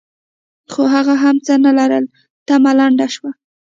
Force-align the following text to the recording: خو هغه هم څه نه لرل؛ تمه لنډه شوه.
خو 0.71 0.81
هغه 0.93 1.13
هم 1.23 1.35
څه 1.45 1.53
نه 1.65 1.71
لرل؛ 1.77 2.05
تمه 2.47 2.71
لنډه 2.79 3.07
شوه. 3.15 3.31